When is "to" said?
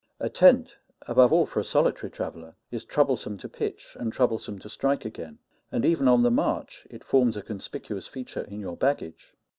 3.37-3.47, 4.57-4.67